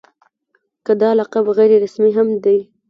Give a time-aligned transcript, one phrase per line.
[0.85, 2.59] که دا لقب غیر رسمي هم دی.